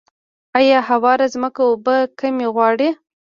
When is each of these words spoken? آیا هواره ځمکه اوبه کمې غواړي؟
آیا 0.57 0.79
هواره 0.89 1.25
ځمکه 1.33 1.61
اوبه 1.69 1.95
کمې 2.19 2.47
غواړي؟ 2.55 2.89